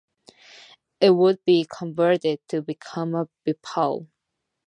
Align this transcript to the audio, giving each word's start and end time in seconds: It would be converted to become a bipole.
It 0.99 1.11
would 1.11 1.45
be 1.45 1.67
converted 1.71 2.39
to 2.47 2.63
become 2.63 3.13
a 3.13 3.29
bipole. 3.45 4.07